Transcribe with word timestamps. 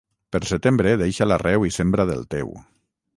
Pel 0.35 0.45
setembre 0.51 0.93
deixa 1.01 1.27
l'arreu 1.27 1.65
i 1.69 1.73
sembra 1.77 2.07
del 2.13 2.25
teu. 2.37 2.51